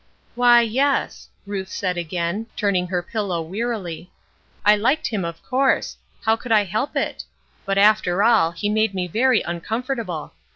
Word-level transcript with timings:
"Why, 0.33 0.61
yes," 0.61 1.29
Ruth 1.45 1.69
said 1.69 1.95
again, 1.95 2.47
turning 2.55 2.87
her 2.87 3.03
pillow 3.03 3.39
wearily. 3.43 4.09
"I 4.65 4.75
liked 4.75 5.05
him 5.05 5.23
of 5.23 5.43
course; 5.43 5.95
how 6.23 6.35
could 6.35 6.51
I 6.51 6.63
help 6.63 6.95
it? 6.95 7.23
But, 7.67 7.77
after 7.77 8.23
all, 8.23 8.49
he 8.49 8.67
made 8.67 8.95
me 8.95 9.05
very 9.07 9.43
uncomfortable. 9.43 10.33